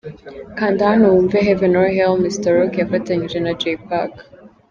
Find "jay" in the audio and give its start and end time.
3.61-3.77